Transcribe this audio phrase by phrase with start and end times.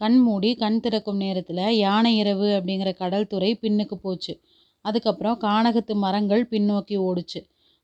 [0.00, 4.34] கண் மூடி கண் திறக்கும் நேரத்தில் யானை இரவு அப்படிங்கிற கடல் துறை பின்னுக்கு போச்சு.
[4.84, 7.40] அதுக்கப்புறம் கானகத்து மரங்கள் பின்னோக்கி ஓடுச்சு.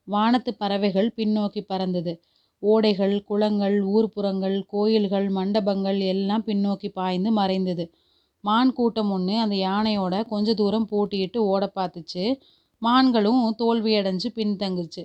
[0.09, 2.13] வானத்து பறவைகள் பின்னோக்கி பறந்தது.
[2.63, 7.85] ஓடைகள் குளங்கள் ஊர்ப்புறங்கள் கோயில்கள் மண்டபங்கள் எல்லாம் பின்னோக்கி பாய்ந்து மறைந்தது.
[8.45, 12.25] மான் கூட்டம் ஒன்று அந்த யானையோட கொஞ்ச தூரம் போட்டியிட்டு ஓட பார்த்துச்சு.
[12.83, 15.03] மான்களும் தோல்வியடைஞ்சு பின்தங்குச்சு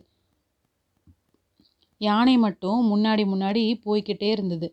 [2.01, 4.67] யானை மட்டும் முன்னாடி முன்னாடி போய்கிட்டே இருந்தது.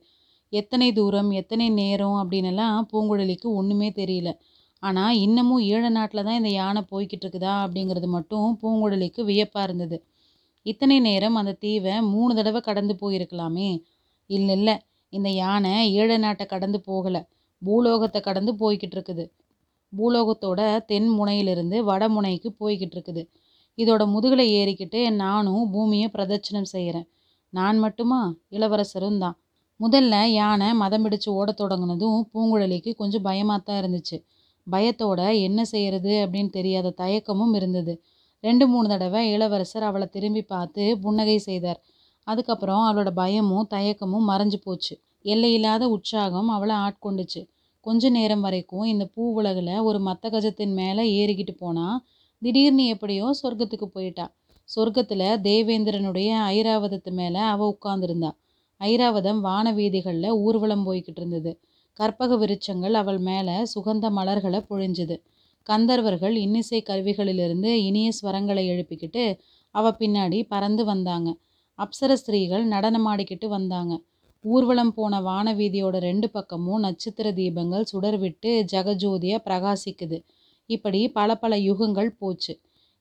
[0.53, 4.31] எத்தனை தூரம் எத்தனை நேரம் அப்படின்னெல்லாம் பூங்குழலிக்கு ஒன்றுமே தெரியல.
[4.83, 9.97] ஆனால் இன்னமும் ஈழ நாட்டில் தான் இந்த யானை போய்கிட்டு இருக்குதா அப்படிங்கிறது மட்டும் பூங்குழலிக்கு வியப்பாக இருந்தது.
[10.67, 13.71] இத்தனை நேரம் அந்த தீவை மூணு தடவை கடந்து போயிருக்கலாமே.
[14.31, 14.77] இல்லை இல்லை.
[15.13, 17.23] இந்த யானை ஈழ நாட்டை கடந்து போகலை.
[17.63, 19.25] பூலோகத்தை கடந்து போய்கிட்டு இருக்குது.
[19.93, 20.61] பூலோகத்தோட
[20.91, 23.23] தென் முனையிலிருந்து வட முனைக்கு போய்கிட்டு இருக்குது.
[23.79, 27.07] இதோட முதுகில் ஏறிக்கிட்டு நானும் பூமியை பிரதட்சணம் செய்கிறேன்
[27.53, 28.21] நான் மட்டுமா?
[28.49, 29.37] இளவரசரும் தான்.
[29.81, 34.17] முதல்ல யானை மதம் பிடிச்சு ஓடத் தொடங்கினதும் பூங்குழலிக்கு கொஞ்சம் பயமாக தான் இருந்துச்சு.
[34.67, 37.93] பயத்தோட என்ன செய்யறது அப்படின்னு தெரியாத தயக்கமும் இருந்தது.
[38.45, 41.81] ரெண்டு மூணு தடவை இளவரசர் அவளை திரும்பி பார்த்து புன்னகை செய்தார்.
[42.27, 44.95] அதுக்கப்புறம் அவளோட பயமும் தயக்கமும் மறைஞ்சு போச்சு.
[45.23, 47.41] எல்லையில்லாத உற்சாகம் அவளை ஆட்கொண்டுச்சு.
[47.87, 51.99] கொஞ்ச நேரம் வரைக்கும் இந்த பூ உலகில் ஒரு மத்த கஜத்தின் மேலே ஏறிக்கிட்டு போனால்
[52.43, 54.27] திடீர்னு எப்படியோ சொர்க்கத்துக்கு போயிட்டா.
[54.69, 58.37] சொர்க்கத்தில் தேவேந்திரனுடைய ஐராவதத்து மேலே அவள் உட்காந்துருந்தாள்
[58.81, 61.61] ஐராவதம் வான வீதிகளில் ஊர்வலம் போய்கிட்டு இருந்தது.
[61.93, 65.17] கற்பக விருட்சங்கள் அவள் மேலே சுகந்த மலர்களை பொழிஞ்சுது.
[65.63, 69.25] கந்தர்வர்கள் இன்னிசை கருவிகளிலிருந்து இனிய ஸ்வரங்களை எழுப்பிக்கிட்டு
[69.71, 71.29] அவ பின்னாடி பறந்து வந்தாங்க.
[71.79, 73.95] அப்சர ஸ்திரீகள் நடனமாடிக்கிட்டு வந்தாங்க.
[74.45, 80.19] ஊர்வலம் போன வானவீதியோட ரெண்டு பக்கமும் நட்சத்திர தீபங்கள் சுடர் விட்டு ஜெகஜோதியாக பிரகாசிக்குது.
[80.67, 82.55] இப்படி பல பல யுகங்கள் போச்சு.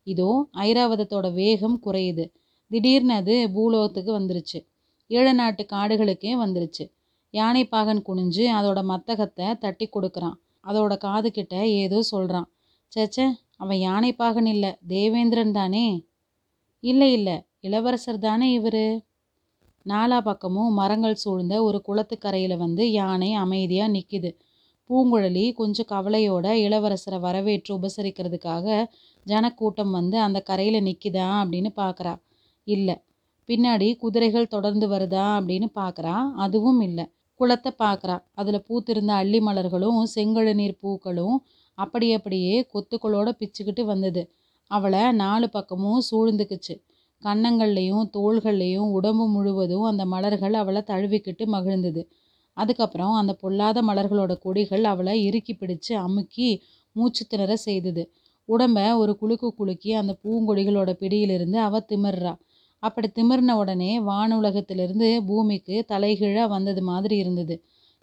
[0.08, 2.26] இதோ ஐராவதத்தோட வேகம் குறையுது.
[2.72, 4.60] திடீர்னு அது பூலோகத்துக்கு வந்துருச்சு.
[5.10, 6.86] ஈழ நாட்டு காடுகளுக்கே வந்துருச்சு.
[7.34, 10.38] யானைப்பாகன் குனிஞ்சு அதோட மத்தகத்தை தட்டி கொடுக்குறான்.
[10.64, 12.48] அதோட காதுகிட்ட ஏதோ சொல்கிறான்
[12.92, 15.88] சேச்சே அவன் யானைப்பாகன் இல்லை தேவேந்திரன் தானே?
[16.84, 18.84] இல்லை இல்லை இளவரசர் தானே இவர்?
[19.86, 24.32] நாலா பக்கமும் மரங்கள் சூழ்ந்த ஒரு குளத்துக்கரையில் வந்து யானை அமைதியாக நிற்கிது
[24.90, 28.68] பூங்குழலி கொஞ்சம் கவலையோட இளவரசரை வரவேற்று உபசரிக்கிறதுக்காக
[29.26, 32.14] ஜனக்கூட்டம் வந்து அந்த கரையில் நிற்கிதா அப்படின்னு பார்க்குறா
[32.68, 32.96] இல்லை
[33.50, 37.06] பின்னாடி குதிரைகள் தொடர்ந்து வருதா அப்படின்னு பார்க்குறா அதுவும் இல்லை.
[37.40, 41.38] குளத்தை பார்க்குறா அதில் பூத்திருந்த அள்ளி மலர்களும் செங்கழுநீர் பூக்களும்
[41.78, 44.22] அப்படி அப்படியே கொத்துக்களோட பிச்சுக்கிட்டு வந்தது.
[44.72, 46.76] அவளை நாலு பக்கமும் சூழ்ந்துக்குச்சு.
[47.24, 52.02] கன்னங்கள்லேயும் தோள்கள்லேயும் உடம்பு முழுவதும் அந்த மலர்கள் அவளை தழுவிக்கிட்டு மகிழ்ந்தது.
[52.58, 56.50] அதுக்கப்புறம் அந்த பொல்லாத மலர்களோட கொடிகள் அவளை இறுக்கி பிடிச்சு அமுக்கி
[56.96, 58.04] மூச்சு திணற செய்தது.
[58.50, 62.34] உடம்ப ஒரு குலுக்கு குலுக்கி அந்த பூங்கொடிகளோட பிடியிலிருந்து அவ திமிர்றா.
[62.80, 67.56] அப்படி திமிர்ன உடனே வானுலகத்திலிருந்து பூமிக்கு தலைகீழாக வந்தது மாதிரி இருந்தது.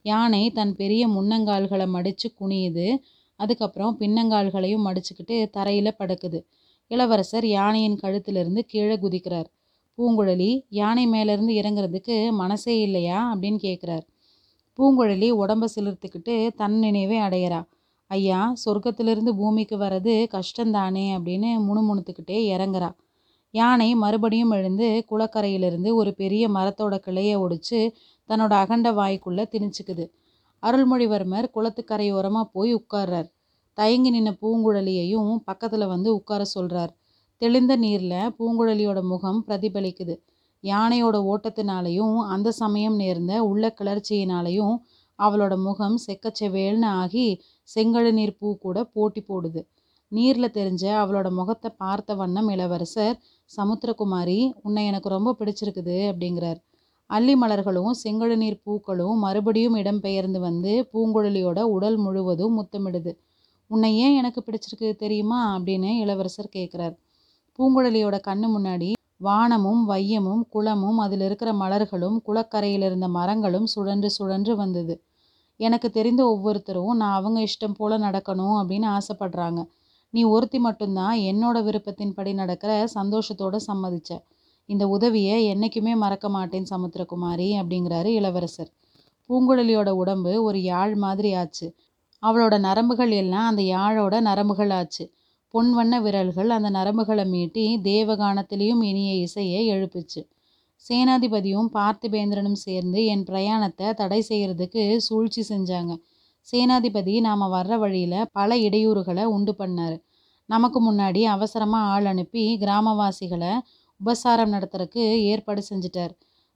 [0.03, 2.87] யானை தன் பெரிய முன்னங்கால்களை மடித்து குனியுது.
[3.37, 6.41] அதுக்கப்புறம் பின்னங்கால்களையும் மடிச்சுக்கிட்டு தரையில் படுக்குது.
[6.91, 9.49] இளவரசர் யானையின் கழுத்திலிருந்து கீழே குதிக்கிறார்.
[9.99, 14.05] பூங்குழலி யானை மேலேருந்து இறங்குறதுக்கு மனசே இல்லையா அப்படின்னு கேட்குறார்
[14.79, 17.61] பூங்குழலி உடம்ப சிலிர்த்துக்கிட்டு தன் நினைவே அடையிறா.
[18.11, 22.91] ஐயா சொர்க்கத்திலிருந்து பூமிக்கு வர்றது கஷ்டந்தானே அப்படின்னு முணுமுணுத்துக்கிட்டே இறங்குறா.
[23.55, 27.81] யானை மறுபடியும் எழுந்து குளக்கரையிலிருந்து ஒரு பெரிய மரத்தோட கிளையை ஒடிச்சு
[28.29, 30.05] தன்னோட அகண்ட வாய்க்குள்ளே திணிச்சுக்குது.
[30.63, 33.29] அருள்மொழிவர்மர் குளத்துக்கரையோரமாக போய் உட்கார்றார்.
[33.79, 36.93] தயங்கி நின்ன பூங்குழலியையும் பக்கத்தில் வந்து உட்கார சொல்கிறார்
[37.43, 40.15] தெளிந்த நீரில் பூங்குழலியோட முகம் பிரதிபலிக்குது.
[40.65, 44.75] யானையோட ஓட்டத்தினாலையும் அந்த சமயம் நேர்ந்த உள்ள கிளர்ச்சியினாலையும்
[45.19, 47.27] அவளோட முகம் செக்கச்செவேல்னு ஆகி
[47.69, 49.61] செங்கழு நீர் பூ கூட போட்டி போடுது.
[50.13, 53.17] நீரில் தெரிஞ்ச அவளோட முகத்தை பார்த்த வண்ணம் இளவரசர்
[53.51, 56.61] சமுத்திரகுமாரி உன்னை எனக்கு ரொம்ப பிடிச்சிருக்குது அப்படிங்கிறார்.
[57.11, 63.13] அல்லி மலர்களும் செங்கழு நீர் பூக்களும் மறுபடியும் இடம்பெயர்ந்து வந்து பூங்குழலியோட உடல் முழுவதும் முத்தமிடுது.
[63.71, 65.59] உன்னை ஏன் எனக்கு பிடிச்சிருக்கு தெரியுமா?
[65.59, 66.95] அப்படின்னு இளவரசர் கேட்குறார்
[67.59, 74.95] பூங்குழலியோட கண்ணு முன்னாடி வானமும் வையமும் குளமும் அதில் இருக்கிற மலர்களும் குளக்கரையில் இருந்த மரங்களும் சுழன்று சுழன்று வந்தது.
[75.61, 79.61] எனக்கு தெரிந்த ஒவ்வொருத்தரும் நான் அவங்க இஷ்டம் போல் நடக்கணும் அப்படின்னு ஆசைப்படுறாங்க.
[80.15, 84.11] நீ ஒருத்தி மட்டும்தான் என்னோட விருப்பத்தின்படி நடக்கிற சந்தோஷத்தோட சம்மதிச்ச.
[84.69, 88.71] இந்த உதவியை என்றைக்குமே மறக்க மாட்டேன் சமுத்திரகுமாரி அப்படிங்கிறாரு இளவரசர்.
[89.31, 91.67] பூங்குழலியோட உடம்பு ஒரு யாழ் மாதிரி ஆச்சு.
[92.23, 95.05] அவளோட நரம்புகள் எல்லாம் அந்த யாழோட நரம்புகள் ஆச்சு.
[95.55, 100.21] பொன் வண்ண விரல்கள் அந்த நரம்புகளை மீட்டி தேவகானத்திலையும் இனிய இசையை எழுப்புச்சு.
[100.85, 105.93] சேனாதிபதியும் பார்த்திபேந்திரனும் சேர்ந்து என் பிரயாணத்தை தடை செய்கிறதுக்கு சூழ்ச்சி செஞ்சாங்க.
[106.53, 109.97] சேனாதிபதி நாம் வர்ற வழியில் பல இடையூறுகளை உண்டு பண்ணார்.
[110.49, 113.53] நமக்கு முன்னாடி அவசரமாக ஆள் அனுப்பி கிராமவாசிகளை
[114.01, 116.13] உபசாரம் நடத்துறதுக்கு ஏற்பாடு செஞ்சிட்டார்.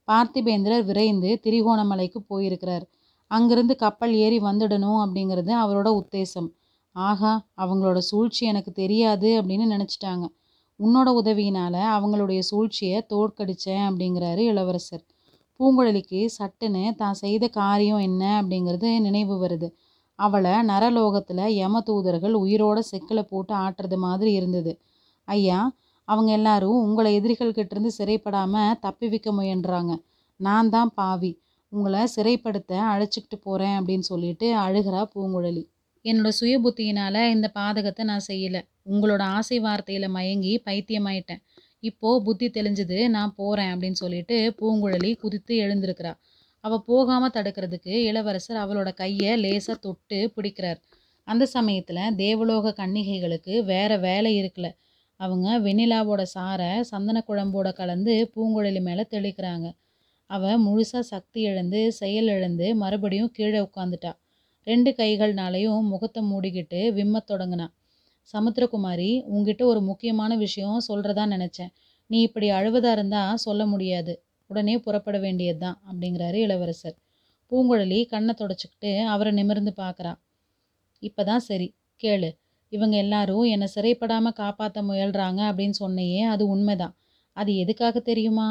[0.09, 2.85] பார்த்திபேந்திரர் விரைந்து திரிகோணமலைக்கு போயிருக்கிறார்.
[3.31, 6.49] அங்கிருந்து கப்பல் ஏறி வந்துடணும் அப்படிங்கிறது அவரோட உத்தேசம்.
[6.93, 10.25] ஆகா அவங்களோட சூழ்ச்சி எனக்கு தெரியாது அப்படின்னு நினச்சிட்டாங்க.
[10.81, 15.05] உன்னோட உதவியினால் அவங்களுடைய சூழ்ச்சியை தோற்கடித்தேன் அப்படிங்கிறாரு இளவரசர்.
[15.61, 19.69] பூங்குழலிக்கு சட்டுன்னு தான் செய்த காரியம் என்ன அப்படிங்கிறது நினைவு வருது.
[20.19, 24.73] அவளை நரலோகத்தில் யம தூதர்கள் உயிரோட செக்கில் போட்டு ஆட்டுறது மாதிரி இருந்தது.
[25.29, 25.59] ஐயா
[26.09, 29.93] அவங்க எல்லாரும் உங்களை எதிரிகள் கிட்டேருந்து சிறைப்படாமல் தப்பி வைக்க முயன்றாங்க.
[30.41, 31.33] நான் தான் பாவி.
[31.73, 35.63] உங்களை சிறைப்படுத்த அழைச்சிக்கிட்டு போகிறேன் அப்படின்னு சொல்லிட்டு அழுகிறா பூங்குழலி.
[36.05, 38.61] என்னோட சுய புத்தியினால் இந்த பாதகத்தை நான் செய்யலை.
[38.91, 41.43] உங்களோட ஆசை வார்த்தையில் மயங்கி பைத்தியமாயிட்டேன்.
[41.81, 46.13] இப்போது புத்தி தெளிஞ்சது நான் போகிறேன் அப்படின்னு சொல்லிட்டு பூங்குழலி குதித்து எழுந்திருக்கிறா.
[46.61, 50.81] அவள் போகாமல் தடுக்கிறதுக்கு இளவரசர் அவளோட கையை லேசாக தொட்டு பிடிக்கிறார்.
[51.25, 54.69] அந்த சமயத்தில் தேவலோக கன்னிகைகளுக்கு வேறு வேலை இருக்கல.
[55.17, 59.69] அவங்க வெண்ணிலாவோட சாரை சந்தன குழம்போட கலந்து பூங்குழலி மேலே தெளிக்கிறாங்க.
[60.27, 64.13] அவள் முழுசாக சக்தி இழந்து செயல் இழந்து மறுபடியும் கீழே உட்காந்துட்டா
[64.65, 67.67] ரெண்டு கைகள்னாலையும் முகத்தை மூடிக்கிட்டு விம்ம தொடங்கினா.
[68.35, 71.73] சமுத்திரகுமாரி உங்ககிட்ட ஒரு முக்கியமான விஷயம் சொல்கிறதா நினச்சேன்.
[72.11, 74.13] நீ இப்படி அழுவதாக இருந்தால் சொல்ல முடியாது.
[74.51, 76.97] உடனே புறப்பட வேண்டியது தான் அப்படிங்கிறாரு இளவரசர்.
[77.53, 80.13] பூங்குழலி கண்ணை தொடச்சிக்கிட்டு அவரை நிமிர்ந்து பார்க்குறா
[81.03, 81.69] இப்போ தான் சரி.
[82.01, 82.31] கேளு.
[82.73, 86.95] இவங்க எல்லாரும் என்னை சிறைப்படாமல் காப்பாற்ற முயல்கிறாங்க அப்படின்னு சொன்னையே அது உண்மைதான்.
[87.37, 88.49] அது எதுக்காக தெரியுமா?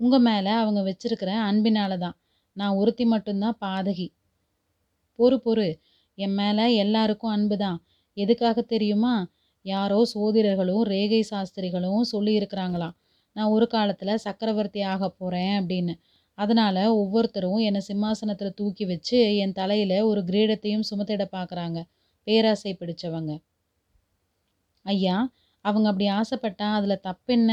[0.00, 2.16] உங்கள் மேலே அவங்க வச்சிருக்கிற அன்பினால தான்
[2.56, 4.08] நான் ஒருத்தி மட்டும்தான் பாதகி.
[5.18, 5.68] பொறு பொறு.
[6.18, 7.78] என் மேலே எல்லாருக்கும் அன்பு தான்
[8.16, 9.14] எதுக்காக தெரியுமா?
[9.66, 12.94] யாரோ சோதிடர்களும் ரேகை சாஸ்திரிகளும் சொல்லியிருக்கிறாங்களாம்.
[13.36, 15.94] நான் ஒரு காலத்தில் சக்கரவர்த்தி ஆக போகிறேன் அப்படின்னு.
[16.38, 21.78] அதனால் ஒவ்வொருத்தரும் என்னை சிம்மாசனத்தில் தூக்கி வச்சு என் தலையில் ஒரு கிரீடத்தையும் சுமத்திட பார்க்குறாங்க
[22.26, 23.32] பேராசை பிடிச்சவங்க.
[24.86, 25.16] ஐயா
[25.64, 27.50] அவங்க அப்படி ஆசைப்பட்டா அதில் தப்பென்ன?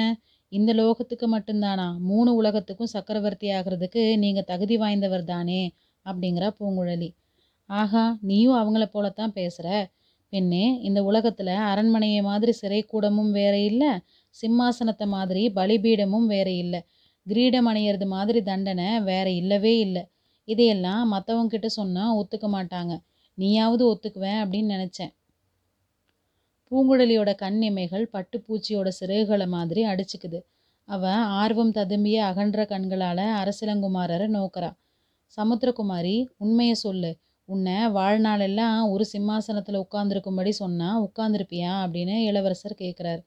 [0.51, 1.87] இந்த லோகத்துக்கு மட்டும்தானா?
[1.99, 5.61] மூணு உலகத்துக்கும் சக்கரவர்த்தி ஆகிறதுக்கு நீங்கள் தகுதி வாய்ந்தவர் தானே?
[6.05, 7.09] அப்படிங்கிறா பூங்குழலி.
[7.69, 9.67] ஆஹா நீயும் அவங்கள போலத்தான் பேசுகிற
[10.33, 13.91] பெண்ணே இந்த உலகத்தில் அரண்மனையை மாதிரி சிறைக்கூடமும் வேற இல்லை
[14.35, 16.81] சிம்மாசனத்தை மாதிரி பலிபீடமும் வேற இல்லை.
[17.27, 20.03] கிரீடம் அணியறது மாதிரி தண்டனை வேற இல்லவே இல்லை.
[20.47, 22.93] இதையெல்லாம் மற்றவங்க கிட்ட சொன்னால் ஒத்துக்க மாட்டாங்க.
[23.37, 25.13] நீயாவது ஒத்துக்குவேன் அப்படின்னு நினச்சேன்.
[26.71, 30.39] பூங்குழலியோட கண் இமைகள் பட்டுப்பூச்சியோட சிறகுகளை மாதிரி அடிச்சுக்குது.
[30.89, 34.71] அவ ஆர்வம் ததும்பிய அகன்ற கண்களால் அரசிலங்குமாரரை நோக்கிறா.
[35.37, 37.11] சமுத்திரகுமாரி உண்மையை சொல்லு.
[37.49, 43.21] உன்னை வாழ்நாளெல்லாம் ஒரு சிம்மாசனத்தில் உட்காந்துருக்கும்படி சொன்னால் உட்காந்துருப்பியா அப்படின்னு இளவரசர் கேட்குறார்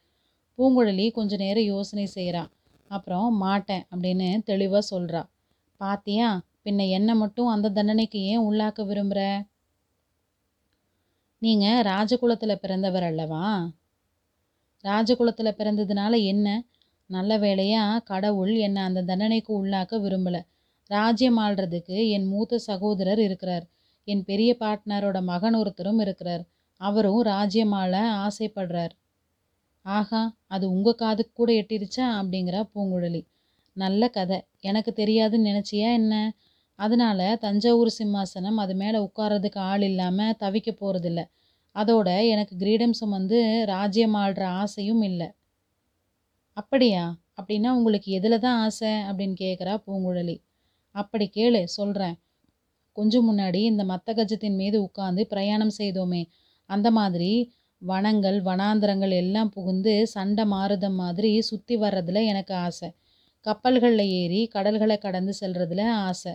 [0.59, 2.45] பூங்குழலி கொஞ்ச நேரம் யோசனை செய்கிறா
[2.91, 5.23] அப்புறம் மாட்டேன் அப்படின்னு தெளிவாக சொல்கிறா
[5.81, 6.29] பாத்தியா
[6.65, 9.21] பின்ன என்னை மட்டும் அந்த தண்டனைக்கு ஏன் உள்ளாக்க விரும்புகிற
[11.43, 13.47] நீங்கள் ராஜகுலத்தில் பிறந்தவர் அல்லவா?
[14.85, 16.47] ராஜகுலத்தில் பிறந்ததுனால என்ன?
[17.11, 20.41] நல்ல வேலையாக கடவுள் என்னை அந்த தண்டனைக்கு உள்ளாக்க விரும்பலை.
[20.91, 23.67] ராஜ்யம் ஆள்றதுக்கு என் மூத்த சகோதரர் இருக்கிறார்.
[24.09, 26.45] என் பெரிய பாட்னரோட மகன் ஒருத்தரும் இருக்கிறார்.
[26.81, 27.95] அவரும் ராஜ்யமால
[28.25, 28.93] ஆசைப்படுறார்.
[29.87, 32.07] ஆஹா அது உங்கள் காதுக்கு கூட எட்டிருச்சா?
[32.19, 33.23] அப்படிங்கிறா பூங்குழலி.
[33.77, 34.39] நல்ல கதை.
[34.61, 36.15] எனக்கு தெரியாதுன்னு நினச்சியா என்ன?
[36.79, 41.21] அதனால தஞ்சாவூர் சிம்மாசனம் அது மேலே உட்கார்றதுக்கு ஆள் இல்லாமல் தவிக்க போகிறதில்ல
[41.77, 45.29] அதோட எனக்கு கிரீடம் சுமந்து ராஜ்யம் ஆள்ற ஆசையும் இல்லை.
[46.57, 47.05] அப்படியா?
[47.41, 48.89] அப்படின்னா உங்களுக்கு எதில் தான் ஆசை?
[48.89, 50.37] அப்படின்னு கேட்குறா பூங்குழலி.
[50.95, 52.17] அப்படி கேளு சொல்கிறேன்
[52.99, 56.23] கொஞ்சம் முன்னாடி இந்த மத்த கஜத்தின் மீது உட்காந்து பிரயாணம் செய்தோமே.
[56.71, 57.31] அந்த மாதிரி
[57.83, 62.89] வனங்கள் வனாந்திரங்கள் எல்லாம் புகுந்து சண்டை மாறுதம் மாதிரி சுற்றி வர்றதுல எனக்கு ஆசை.
[63.47, 66.33] கப்பல்களில் ஏறி கடல்களை கடந்து செல்றதுல ஆசை.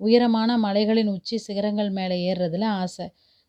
[0.00, 3.06] உயரமான மலைகளின் உச்சி சிகரங்கள் மேலே ஏறுறதுல ஆசை.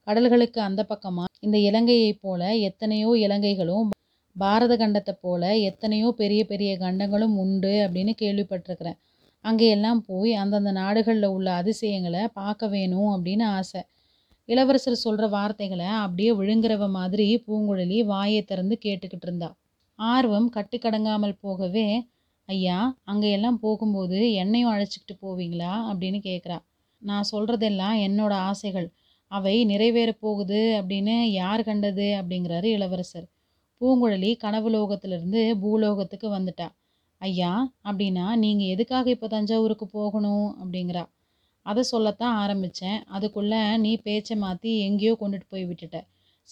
[0.08, 3.89] கடல்களுக்கு அந்த பக்கமாக இந்த இலங்கையைப் போல எத்தனையோ இலங்கைகளும்
[4.36, 8.98] பாரத கண்டத்தை போல எத்தனையோ பெரிய பெரிய கண்டங்களும் உண்டு அப்படின்னு கேள்விப்பட்டிருக்கிறேன்.
[9.46, 13.82] அங்கேயெல்லாம் போய் அந்தந்த நாடுகளில் உள்ள அதிசயங்களை பார்க்க வேணும் அப்படின்னு ஆசை.
[14.50, 19.50] இளவரசர் சொல்கிற வார்த்தைகளை அப்படியே விழுங்குறவ மாதிரி பூங்குழலி வாயை திறந்து கேட்டுக்கிட்டு இருந்தா.
[20.00, 21.88] ஆர்வம் கட்டுக்கடங்காமல் போகவே
[22.50, 25.74] ஐயா அங்கேயெல்லாம் போகும்போது என்னையும் அழைச்சிக்கிட்டு போவீங்களா?
[25.90, 26.58] அப்படின்னு கேட்குறா
[27.02, 28.88] நான் சொல்கிறதெல்லாம் என்னோட ஆசைகள்.
[29.32, 32.08] அவை நிறைவேற போகுது அப்படின்னு யார் கண்டது?
[32.20, 33.28] அப்படிங்கிறாரு இளவரசர்.
[33.82, 36.68] பூங்குழலி கனவுலோகத்திலிருந்து பூலோகத்துக்கு வந்துட்டா.
[37.24, 37.51] ஐயா
[37.84, 40.48] அப்படின்னா நீங்கள் எதுக்காக இப்போ தஞ்சாவூருக்கு போகணும்?
[40.62, 41.03] அப்படிங்கிறா.
[41.65, 45.98] அதை சொல்லத்தான் ஆரம்பித்தேன் அதுக்குள்ளே நீ பேச்சை மாற்றி எங்கேயோ கொண்டுட்டு போய் விட்டுட்ட.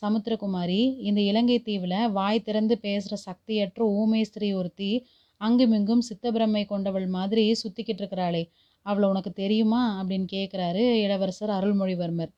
[0.02, 4.92] சமுத்திரகுமாரி இந்த இலங்கை தீவில் வாய் திறந்து பேசுகிற சக்தியற்ற ஊமை ஸ்திரீ ஒருத்தி
[5.42, 8.44] அங்குமிங்கும் சித்தபிரமை கொண்டவள் மாதிரி சுற்றிக்கிட்டு இருக்கிறாளே.
[8.86, 9.82] அவளை உனக்கு தெரியுமா?
[10.02, 12.32] அப்படின்னு கேட்குறாரு இளவரசர் அருள்மொழிவர்மர்.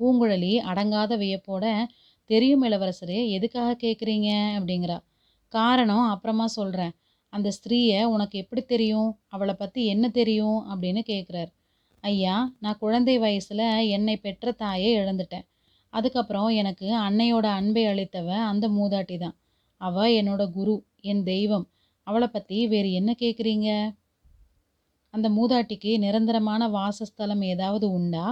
[0.00, 1.64] பூங்குழலி அடங்காத வியப்போட
[2.30, 4.98] தெரியும் இளவரசரே எதுக்காக கேட்குறீங்க அப்படிங்கிறா.
[5.52, 6.94] காரணம் அப்புறமா சொல்கிறேன்
[7.32, 9.10] அந்த ஸ்திரீயை உனக்கு எப்படி தெரியும்?
[9.28, 10.58] அவளை பற்றி என்ன தெரியும்?
[10.70, 11.50] அப்படின்னு கேட்குறார்
[12.04, 15.46] ஐயா நான் குழந்தை வயசில் என்னை பெற்ற தாயை இழந்துட்டேன்.
[15.92, 19.36] அதுக்கப்புறம் எனக்கு அன்னையோட அன்பை அளித்தவ அந்த மூதாட்டி தான்.
[19.80, 21.66] அவள் என்னோட குரு என் தெய்வம்.
[22.06, 23.68] அவளை பற்றி வேறு என்ன கேட்குறீங்க
[25.14, 28.26] அந்த மூதாட்டிக்கு நிரந்தரமான வாசஸ்தலம் ஏதாவது உண்டா?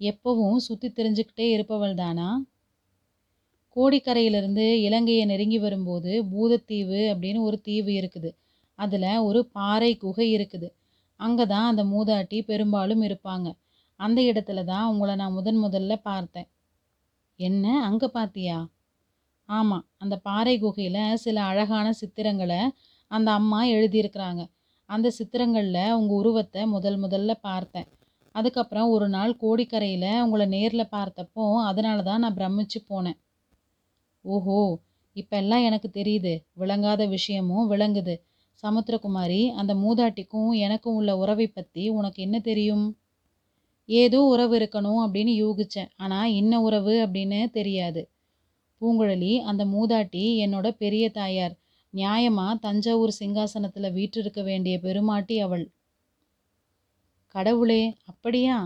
[0.00, 2.28] எப்பவும் சுற்றி தெரிஞ்சுக்கிட்டே இருப்பவள் தானா
[3.76, 8.30] கோடிக்கரையிலிருந்து இலங்கையை நெருங்கி வரும்போது பூதத்தீவு அப்படின்னு ஒரு தீவு இருக்குது.
[8.78, 10.68] அதில் ஒரு பாறை குகை இருக்குது.
[11.20, 13.48] அங்கே தான் அந்த மூதாட்டி பெரும்பாலும் இருப்பாங்க.
[14.00, 16.48] அந்த இடத்துல தான் உங்களை நான் முதன் முதல்ல பார்த்தேன்.
[17.40, 17.66] என்ன?
[17.88, 18.58] அங்கே பார்த்தியா
[19.48, 22.60] ஆமாம் அந்த பாறை குகையில் சில அழகான சித்திரங்களை
[23.10, 24.42] அந்த அம்மா எழுதியிருக்கிறாங்க.
[24.88, 27.88] அந்த சித்திரங்களில் உங்கள் உருவத்தை முதல் முதல்ல பார்த்தேன்.
[28.34, 33.18] அதுக்கப்புறம் ஒரு நாள் கோடிக்கரையில் உங்களை நேரில் பார்த்தப்போ அதனால தான் நான் பிரமிச்சு போனேன்.
[34.24, 34.80] ஓஹோ
[35.16, 36.32] இப்பெல்லாம் எனக்கு தெரியுது.
[36.52, 38.14] விளங்காத விஷயமும் விளங்குது.
[38.62, 42.86] சமுத்திரகுமாரி அந்த மூதாட்டிக்கும் எனக்கும் உள்ள உறவை பற்றி உனக்கு என்ன தெரியும்?
[43.88, 45.90] ஏதோ உறவு இருக்கணும் அப்படின்னு யூகிச்சேன்.
[45.96, 48.02] ஆனால் இன்ன உறவு அப்படின்னு தெரியாது.
[48.80, 51.54] பூங்குழலி அந்த மூதாட்டி என்னோட பெரிய தாயார்.
[51.94, 55.64] நியாயமாக தஞ்சாவூர் சிங்காசனத்தில் வீற்றிருக்க வேண்டிய பெருமாட்டி அவள்.
[57.34, 58.58] கடவுளே அப்படியா?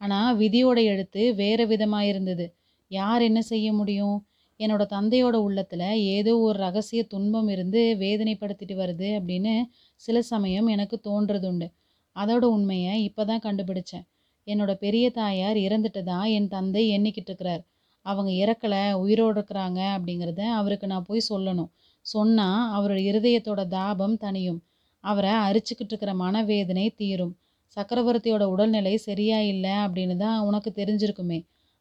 [0.00, 2.46] ஆனால் விதியோட எழுத்து வேறு விதமாக இருந்தது
[2.90, 4.16] யார் என்ன செய்ய முடியும்?
[4.60, 9.54] என்னோட தந்தையோட உள்ளத்தில் ஏதோ ஒரு ரகசிய துன்பம் இருந்து வேதனைப்படுத்திட்டு வருது அப்படின்னு
[10.00, 11.68] சில சமயம் எனக்கு தோன்றது உண்டு
[12.16, 14.04] அதோட உண்மையை இப்போ தான் கண்டுபிடிச்சேன்.
[14.46, 17.62] என்னோட பெரிய தாயார் இறந்துட்டு தான் என் தந்தை எண்ணிக்கிட்டு இருக்கிறார்.
[18.06, 21.70] அவங்க இறக்கலை உயிரோடு இருக்கிறாங்க அப்படிங்கிறத அவருக்கு நான் போய் சொல்லணும்.
[22.06, 24.60] சொன்னால் அவரோட இருதயத்தோட தாபம் தனியும்
[25.04, 27.34] அவரை அரிச்சுக்கிட்டு இருக்கிற மனவேதனை தீரும்.
[27.76, 31.38] சக்கரவர்த்தியோட உடல்நிலை சரியா இல்லை அப்படின்னு தான் உனக்கு தெரிஞ்சிருக்குமே.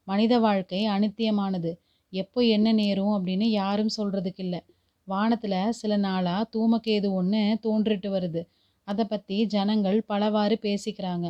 [0.08, 1.72] மனித வாழ்க்கை அனித்தியமானது.
[2.16, 4.60] எப்போ என்ன நேரும் அப்படின்னு யாரும் சொல்கிறதுக்கு இல்லை.
[5.08, 8.42] வானத்தில் சில நாளாக தூமக்கேது ஒன்று தோன்றிட்டு வருது.
[8.88, 11.28] அதை பற்றி ஜனங்கள் பலவாறு பேசிக்கிறாங்க.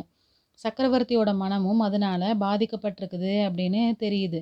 [0.60, 4.40] சக்கரவர்த்தியோட மனமும் அதனால் பாதிக்கப்பட்டிருக்குது அப்படின்னு தெரியுது.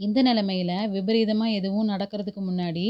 [0.00, 2.86] இந்த நிலைமையில் விபரீதமாக எதுவும் நடக்கிறதுக்கு முன்னாடி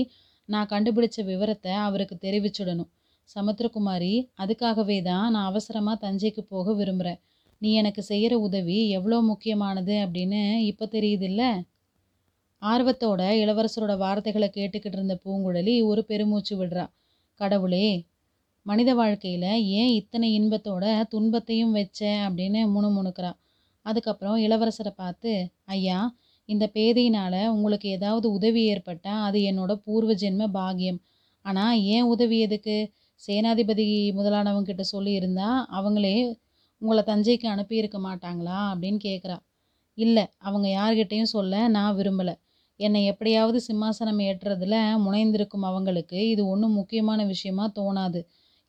[0.49, 2.90] நான் கண்டுபிடிச்ச விவரத்தை அவருக்கு தெரிவிச்சுடணும்.
[3.31, 4.12] சமுத்திரகுமாரி
[4.43, 7.21] அதுக்காகவே தான் நான் அவசரமாக தஞ்சைக்கு போக விரும்புகிறேன்
[7.62, 10.40] நீ எனக்கு செய்கிற உதவி எவ்வளோ முக்கியமானது அப்படின்னு
[10.71, 11.43] இப்போ தெரியுதில்ல
[12.62, 16.84] ஆர்வத்தோட இளவரசரோட வார்த்தைகளை கேட்டுக்கிட்டு இருந்த பூங்குழலி ஒரு பெருமூச்சு விடுறா.
[17.40, 17.86] கடவுளே
[18.66, 19.50] மனித வாழ்க்கையில்
[19.80, 22.00] ஏன் இத்தனை இன்பத்தோட துன்பத்தையும் வச்ச?
[22.26, 23.30] அப்படின்னு முணுமுணுக்கிறா.
[23.86, 25.32] அதுக்கப்புறம் இளவரசரை பார்த்து
[25.64, 25.98] ஐயா
[26.48, 31.00] இந்த பேதையினால் உங்களுக்கு ஏதாவது உதவி ஏற்பட்டால் அது என்னோட பூர்வ ஜென்ம பாகியம்
[31.44, 32.76] ஆனால் ஏன் உதவி எதுக்கு?
[33.22, 33.86] சேனாதிபதி
[34.16, 35.48] முதலானவங்கிட்ட சொல்லியிருந்தா
[35.78, 36.16] அவங்களே
[36.82, 38.58] உங்களை தஞ்சைக்கு அனுப்பியிருக்க மாட்டாங்களா?
[38.72, 39.36] அப்படின்னு கேட்குறா
[39.98, 42.34] இல்லை அவங்க யார்கிட்டையும் சொல்ல நான் விரும்பலை.
[42.80, 48.20] என்னை எப்படியாவது சிம்மாசனம் ஏற்றுறதுல முனைந்திருக்கும் அவங்களுக்கு இது ஒன்றும் முக்கியமான விஷயமா தோணாது.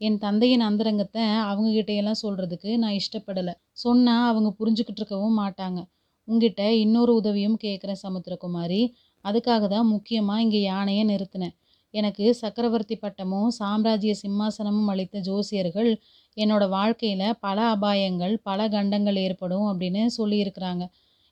[0.01, 3.54] என் தந்தையின் அந்தரங்கத்தை அவங்கக்கிட்டையெல்லாம் சொல்கிறதுக்கு நான் இஷ்டப்படலை.
[3.78, 5.80] சொன்னால் அவங்க புரிஞ்சுக்கிட்டு இருக்கவும் மாட்டாங்க.
[6.28, 8.82] உங்ககிட்ட இன்னொரு உதவியும் கேட்குறேன் சமுத்திரகுமாரி.
[9.25, 11.56] அதுக்காக தான் முக்கியமாக இங்கே யானையை நிறுத்தினேன்.
[11.94, 15.89] எனக்கு சக்கரவர்த்தி பட்டமும் சாம்ராஜ்ய சிம்மாசனமும் அளித்த ஜோசியர்கள்
[16.38, 20.84] என்னோட வாழ்க்கையில் பல அபாயங்கள் பல கண்டங்கள் ஏற்படும் அப்படின்னு சொல்லியிருக்கிறாங்க.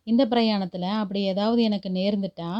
[0.07, 2.51] இந்த பிரயாணத்தில் அப்படி ஏதாவது எனக்கு நேர்ந்துட்டா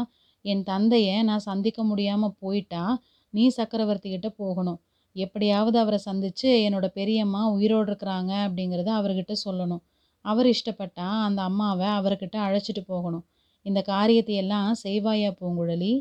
[0.42, 2.82] என் தந்தையை நான் சந்திக்க முடியாமல் போயிட்டா
[3.30, 4.80] நீ சக்கரவர்த்தி கிட்ட போகணும்.
[5.16, 9.82] எப்படியாவது அவரை சந்தித்து என்னோட பெரியம்மா உயிரோடு இருக்கிறாங்க அப்படிங்கிறத அவர்கிட்ட சொல்லணும்.
[10.24, 13.24] அவர் இஷ்டப்பட்டா அந்த அம்மாவை அவர்கிட்ட அழைச்சிட்டு போகணும்.
[13.62, 15.92] இந்த காரியத்தை எல்லாம் செய்வாயா பூங்குழலி?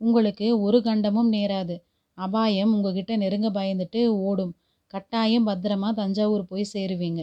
[0.00, 1.76] உங்களுக்கு ஒரு கண்டமும் நேராது.
[2.18, 4.52] அபாயம் உங்ககிட்ட நெருங்க பயந்துட்டு ஓடும்.
[4.86, 7.22] கட்டாயம் பத்திரமா தஞ்சாவூர் போய் சேருவீங்க.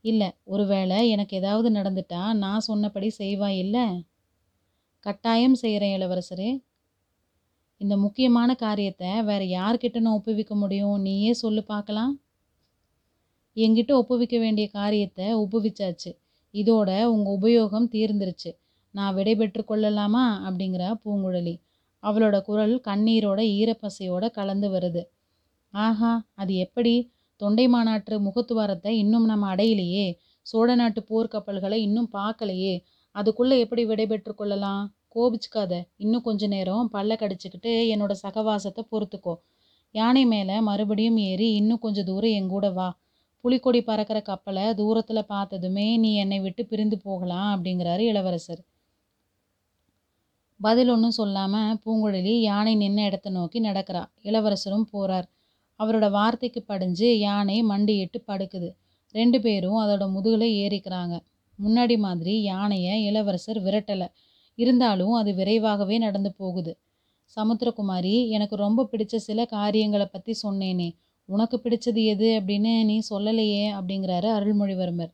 [0.00, 4.06] இல்லை ஒருவேளை எனக்கு ஏதாவது நடந்துட்டா நான் சொன்னபடி செய்வா இல்லை?
[5.00, 6.64] கட்டாயம் செய்கிறேன் இளவரசரே.
[7.76, 11.00] இந்த முக்கியமான காரியத்தை வேறு யார்கிட்ட நான் ஒப்புவிக்க முடியும்?
[11.00, 12.20] நீயே சொல்லு பார்க்கலாம்.
[13.56, 16.16] என்கிட்ட ஒப்புவிக்க வேண்டிய காரியத்தை ஒப்புவிச்சாச்சு.
[16.54, 18.50] இதோட உங்கள் உபயோகம் தீர்ந்துருச்சு.
[18.90, 20.50] நான் விடைபெற்று கொள்ளலாமா?
[20.50, 21.60] அப்படிங்கிறா பூங்குழலி.
[22.02, 25.02] அவளோட குரல் கண்ணீரோட ஈரப்பசையோட கலந்து வருது.
[25.70, 26.94] ஆஹா அது எப்படி?
[27.40, 30.06] தொண்டை மாநாட்டு முகத்துவாரத்தை இன்னும் நம்ம அடையலையே.
[30.42, 32.74] சோழ நாட்டு போர்க்கப்பல்களை இன்னும் பார்க்கலையே.
[33.14, 34.94] அதுக்குள்ளே எப்படி விடைபெற்று கொள்ளலாம்?
[35.14, 35.72] கோபிச்சுக்காத.
[35.96, 39.34] இன்னும் கொஞ்ச நேரம் பல்ல கடிச்சிக்கிட்டு என்னோட சகவாசத்தை பொறுத்துக்கோ.
[39.94, 42.88] யானை மேலே மறுபடியும் ஏறி இன்னும் கொஞ்சம் தூரம் எங்கூட வா.
[43.44, 48.62] புலிக்கொடி பறக்கிற கப்பலை தூரத்தில் பார்த்ததுமே நீ என்னை விட்டு பிரிந்து போகலாம் அப்படிங்கிறாரு இளவரசர்.
[50.60, 54.02] பதில் ஒன்றும் சொல்லாமல் பூங்குழலி யானை நின்ன இடத்த நோக்கி நடக்கிறா.
[54.22, 55.28] இளவரசரும் போகிறார்
[55.78, 58.68] அவரோட வார்த்தைக்கு படிஞ்சு யானை மண்டியிட்டு படுக்குது.
[59.14, 61.14] ரெண்டு பேரும் அதோட முதுகில் ஏறிக்கிறாங்க.
[61.58, 64.08] முன்னாடி மாதிரி யானையை இளவரசர் விரட்டலை.
[64.54, 66.78] இருந்தாலும் அது விரைவாகவே நடந்து போகுது.
[67.36, 70.88] சமுத்திரகுமாரி எனக்கு ரொம்ப பிடிச்ச சில காரியங்களை பற்றி சொன்னேனே.
[71.24, 75.10] உனக்கு பிடிச்சது எது அப்படின்னு நீ சொல்லலையே அப்படிங்கிறாரு அருள்மொழிவர்மர்.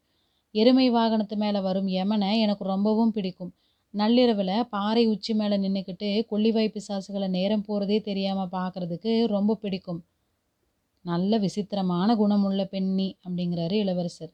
[0.51, 3.53] எருமை வாகனத்து மேலே வரும் யமனை எனக்கு ரொம்பவும் பிடிக்கும்.
[3.91, 10.01] நள்ளிரவில் பாறை உச்சி மேலே நின்றுக்கிட்டு கொல்லிவாய் பிசாசுகளை நேரம் போகிறதே தெரியாமல் பார்க்குறதுக்கு ரொம்ப பிடிக்கும்.
[11.05, 14.33] நல்ல விசித்திரமான குணமுள்ள பெண்ணி அப்படிங்கிறாரு இளவரசர்.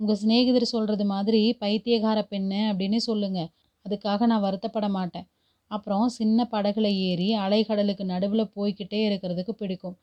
[0.00, 3.50] உங்கள் சிநேகிதர் சொல்கிறது மாதிரி பைத்தியகார பெண்ணு அப்படின்னு சொல்லுங்கள்
[3.84, 5.26] அதுக்காக நான் வருத்தப்பட மாட்டேன்.
[5.70, 9.96] அப்புறம் சின்ன படகுல ஏறி அலைக்கடலுக்கு நடுவில் போய்கிட்டே இருக்கிறதுக்கு பிடிக்கும்.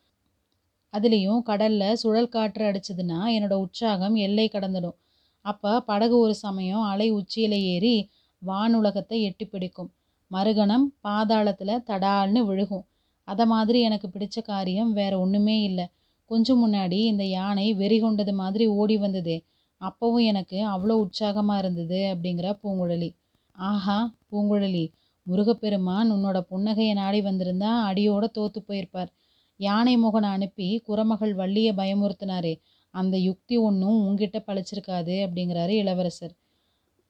[0.93, 4.97] அதுலேயும் கடலில் சுழல் காற்று அடிச்சதுன்னா என்னோடய உற்சாகம் எல்லை கடந்துடும்.
[5.45, 7.95] அப்போ படகு ஒரு சமயம் அலை உச்சியில் ஏறி
[8.41, 9.89] வானுலகத்தை எட்டி பிடிக்கும்.
[10.31, 12.85] மறுகணம் பாதாளத்தில் தடால்னு விழுகும்.
[13.27, 15.85] அதை மாதிரி எனக்கு பிடிச்ச காரியம் வேற ஒன்றுமே இல்லை.
[16.31, 19.37] கொஞ்சம் முன்னாடி இந்த யானை வெறி கொண்டது மாதிரி ஓடி வந்ததே.
[19.81, 23.09] அப்போவும் எனக்கு அவ்வளோ உற்சாகமாக இருந்தது அப்படிங்கிற பூங்குழலி.
[23.55, 23.97] ஆஹா
[24.31, 24.85] பூங்குழலி
[25.27, 29.11] முருகப்பெருமான் உன்னோட புன்னகையை நாடி வந்திருந்தா அடியோட தோத்து போயிருப்பார்.
[29.59, 32.53] யானை முகனை அனுப்பி குரமகள் வள்ளியை பயமுறுத்தினாரே
[32.93, 36.33] அந்த யுக்தி ஒன்றும் உங்ககிட்ட பழிச்சிருக்காது அப்படிங்கிறாரு இளவரசர்.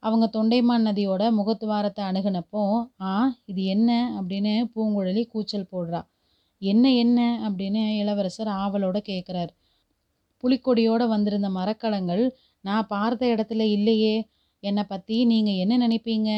[0.04, 2.64] அவங்க தொண்டைமான் நதியோட முகத்துவாரத்தை அணுகினப்போ
[3.02, 3.14] ஆ
[3.46, 3.90] இது என்ன?
[4.22, 6.02] அப்படின்னு பூங்குழலி கூச்சல் போடுறா.
[6.66, 7.20] என்ன என்ன?
[7.46, 9.52] அப்படின்னு இளவரசர் ஆவலோட கேட்குறார்
[10.44, 12.24] புலிக்கொடியோடு வந்திருந்த மரக்கலங்கள்
[12.64, 14.16] நான் பார்த்த இடத்துல இல்லையே.
[14.64, 16.30] என்னை பற்றி நீங்கள் என்ன நினைப்பீங்க?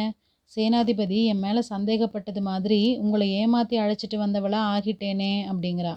[0.51, 5.93] சேனாதிபதி என் மேலே சந்தேகப்பட்டது மாதிரி உங்களை ஏமாற்றி அழைச்சிட்டு வந்தவளா ஆகிட்டேனே அப்படிங்கிறா.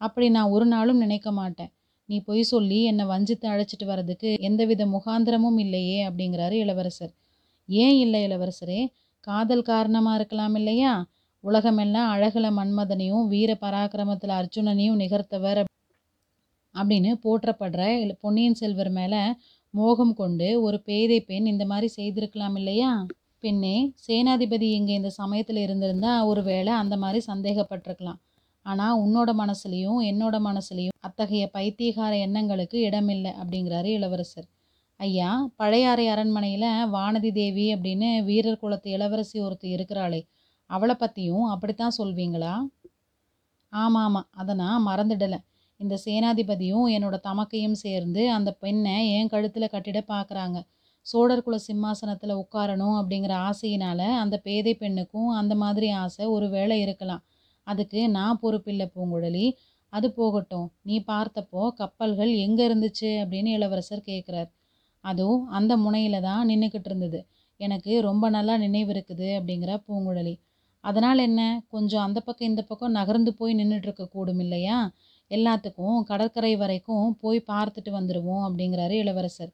[0.00, 1.70] அப்படி நான் ஒரு நாளும் நினைக்க மாட்டேன்.
[2.08, 7.12] நீ பொய் சொல்லி என்னை வஞ்சித்து அழைச்சிட்டு வர்றதுக்கு எந்தவித முகாந்திரமும் இல்லையே அப்படிங்கிறாரு இளவரசர்.
[7.68, 8.80] ஏன் இல்லை இளவரசரே?
[9.26, 10.92] காதல் காரணமாக இருக்கலாம் இல்லையா?
[11.44, 15.60] உலகமெல்லாம் அழகுல மன்மதனையும் வீர பராக்கிரமத்தில் அர்ஜுனனையும் நிகர்த்தவர்
[16.74, 17.82] அப்படின்னு போற்றப்படுற
[18.22, 19.22] பொன்னியின் செல்வர் மேலே
[19.74, 22.90] மோகம் கொண்டு ஒரு பேதை பெண் இந்த மாதிரி செய்திருக்கலாம் இல்லையா?
[23.44, 28.18] பெண்ணே சேனாதிபதி இங்கே இந்த சமயத்தில் இருந்திருந்தா ஒரு வேளை அந்த மாதிரி சந்தேகப்பட்டிருக்கலாம்.
[28.66, 34.48] ஆனால் உன்னோட மனசுலையும் என்னோட மனசுலையும் அத்தகைய பைத்தியகார எண்ணங்களுக்கு இடமில்லை அப்படிங்கிறாரு இளவரசர்.
[35.00, 40.20] ஐயா பழையாறை அரண்மனையில் வானதி தேவி அப்படின்னு வீரர் குலத்து இளவரசி ஒருத்தர் இருக்கிறாளே
[40.70, 42.54] அவளை பற்றியும் அப்படித்தான் சொல்வீங்களா?
[43.72, 45.38] ஆமாம் ஆமாம் அதை நான் மறந்துடலை.
[45.80, 50.58] இந்த சேனாதிபதியும் என்னோட தமக்கையும் சேர்ந்து அந்த பெண்ணை என் கழுத்தில் கட்டிட பார்க்குறாங்க
[51.06, 57.22] சோழர் குல சிம்மாசனத்தில் உட்காரணும் அப்படிங்கிற ஆசையினால் அந்த பேதை பெண்ணுக்கும் அந்த மாதிரி ஆசை ஒரு வேளை இருக்கலாம்.
[57.66, 59.46] அதுக்கு நான் பொறுப்பில்லை பூங்குழலி.
[59.92, 60.66] அது போகட்டும்.
[60.88, 64.50] நீ பார்த்தப்போ கப்பல்கள் எங்கே இருந்துச்சு அப்படின்னு இளவரசர் கேட்குறார்
[65.04, 67.20] அதுவும் அந்த முனையில் தான் நின்றுக்கிட்டு இருந்தது.
[67.60, 70.34] எனக்கு ரொம்ப நல்லா நினைவு இருக்குது அப்படிங்கிற பூங்குழலி.
[70.84, 71.40] அதனால் என்ன?
[71.68, 74.78] கொஞ்சம் அந்த பக்கம் இந்த பக்கம் நகர்ந்து போய் நின்றுட்டுருக்க கூடும் இல்லையா?
[75.30, 79.52] எல்லாத்துக்கும் கடற்கரை வரைக்கும் போய் பார்த்துட்டு வந்துடுவோம் அப்படிங்கிறாரு இளவரசர்.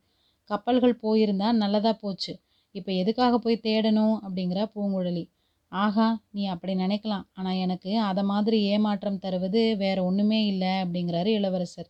[0.50, 2.32] கப்பல்கள் போயிருந்தா நல்லதாக போச்சு.
[2.74, 4.16] இப்போ எதுக்காக போய் தேடணும்?
[4.22, 5.24] அப்படிங்கிற பூங்குழலி.
[5.72, 7.24] ஆஹா நீ அப்படி நினைக்கலாம்.
[7.32, 11.88] ஆனால் எனக்கு அதை மாதிரி ஏமாற்றம் தருவது வேற ஒன்றுமே இல்லை அப்படிங்கிறாரு இளவரசர்.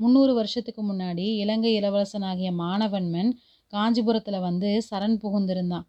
[0.00, 3.30] முந்நூறு வருஷத்துக்கு முன்னாடி இலங்கை இளவரசனாகிய மாணவன்மன்
[3.72, 5.86] காஞ்சிபுரத்தில் வந்து சரண் புகுந்திருந்தான்.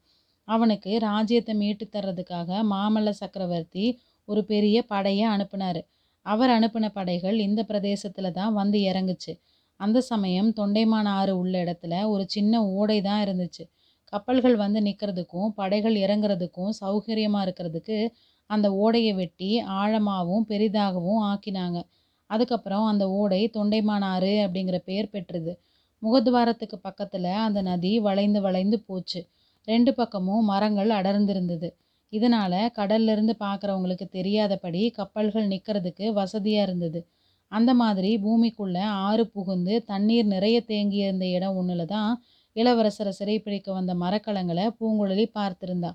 [0.49, 3.85] அவனுக்கு ராஜ்யத்தை மீட்டு தர்றதுக்காக மாமல்ல சக்கரவர்த்தி
[4.27, 5.81] ஒரு பெரிய படையை அனுப்புனார்.
[6.25, 9.33] அவர் அனுப்பின படைகள் இந்த பிரதேசத்தில் தான் வந்து இறங்குச்சு.
[9.79, 13.63] அந்த சமயம் தொண்டைமான் ஆறு உள்ள இடத்துல ஒரு சின்ன ஓடை தான் இருந்துச்சு.
[14.13, 17.97] கப்பல்கள் வந்து நிற்கிறதுக்கும் படைகள் இறங்குறதுக்கும் சௌகரியமாக இருக்கிறதுக்கு
[18.49, 21.79] அந்த ஓடையை வெட்டி ஆழமாகவும் பெரிதாகவும் ஆக்கினாங்க.
[22.29, 25.51] அதுக்கப்புறம் அந்த ஓடை தொண்டைமான் ஆறு அப்படிங்கிற பெயர் பெற்றது.
[26.01, 29.21] முகத்வாரத்துக்கு பக்கத்தில் அந்த நதி வளைந்து வளைந்து போச்சு.
[29.71, 31.69] ரெண்டு பக்கமும் மரங்கள் அடர்ந்திருந்தது.
[32.13, 36.99] இதனால் கடல்லிருந்து பார்க்குறவங்களுக்கு தெரியாதபடி கப்பல்கள் நிற்கிறதுக்கு வசதியாக இருந்தது.
[37.51, 42.11] அந்த மாதிரி பூமிக்குள்ளே ஆறு புகுந்து தண்ணீர் நிறைய தேங்கியிருந்த இடம் ஒன்றில் தான்
[42.55, 45.91] இளவரசரை சிறைப்பிடிக்க வந்த மரக்கலங்களை பூங்குழலி பார்த்திருந்தா.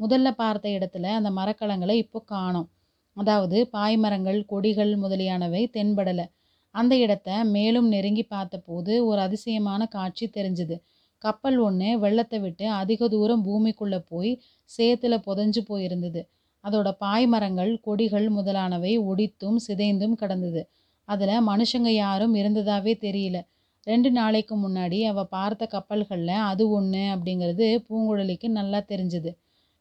[0.00, 2.68] முதல்ல பார்த்த இடத்துல அந்த மரக்கலங்களை இப்போ காணோம்.
[3.16, 6.26] அதாவது பாய்மரங்கள் கொடிகள் முதலியானவை தென்படலை.
[6.74, 10.76] அந்த இடத்த மேலும் நெருங்கி பார்த்தபோது ஒரு அதிசயமான காட்சி தெரிஞ்சுது.
[11.18, 14.32] கப்பல் ஒன்று வெள்ளத்தை விட்டு அதிக தூரம் பூமிக்குள்ளே போய்
[14.70, 16.20] சேத்துல புதஞ்சு போயிருந்தது.
[16.64, 20.62] அதோட பாய்மரங்கள் கொடிகள் முதலானவை ஒடித்தும் சிதைந்தும் கிடந்தது.
[21.04, 23.38] அதில் மனுஷங்க யாரும் இருந்ததாவே தெரியல.
[23.86, 29.30] ரெண்டு நாளைக்கு முன்னாடி அவள் பார்த்த கப்பல்களில் அது ஒன்று அப்படிங்கிறது பூங்குழலிக்கு நல்லா தெரிஞ்சுது.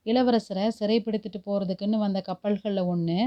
[0.05, 3.17] இளவரசரை சிறைப்பிடித்துட்டு போகிறதுக்குன்னு வந்த கப்பல்களில் ஒன்று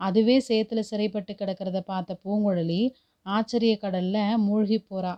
[0.00, 2.82] அதுவே சேத்துல சிறைப்பட்டு கிடக்கிறத பார்த்த பூங்குழலி
[3.26, 5.12] ஆச்சரிய கடலில் மூழ்கி போகிறா